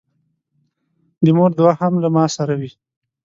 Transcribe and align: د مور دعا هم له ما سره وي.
د 1.23 1.25
مور 1.37 1.51
دعا 1.57 1.73
هم 1.81 1.93
له 2.03 2.09
ما 2.15 2.25
سره 2.35 2.53
وي. 2.59 2.71